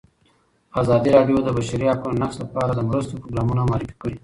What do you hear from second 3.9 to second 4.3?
کړي.